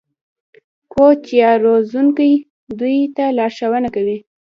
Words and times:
کوچ 0.93 1.23
یا 1.41 1.51
روزونکی 1.63 2.31
دوی 2.79 2.97
ته 3.15 3.25
لارښوونه 3.37 3.89
کوي. 3.95 4.17